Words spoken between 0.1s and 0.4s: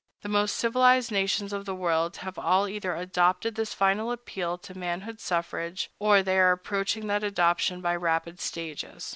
The